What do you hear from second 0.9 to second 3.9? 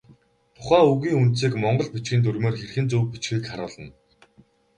үгийн үндсийг монгол бичгийн дүрмээр хэрхэн зөв бичихийг харуулна.